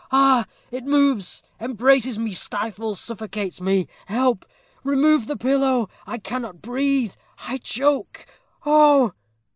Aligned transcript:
Ah! 0.11 0.47
it 0.71 0.83
moves, 0.83 1.43
embraces 1.59 2.17
me, 2.17 2.31
stifles, 2.33 2.99
suffocates 2.99 3.61
me. 3.61 3.87
Help! 4.07 4.47
remove 4.83 5.27
the 5.27 5.37
pillow. 5.37 5.89
I 6.07 6.17
cannot 6.17 6.59
breathe 6.59 7.13
I 7.47 7.57
choke 7.57 8.25
oh!' 8.65 9.13